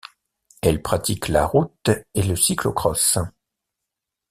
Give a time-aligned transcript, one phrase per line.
[0.63, 3.19] Elle pratique la route et le cyclo-cross.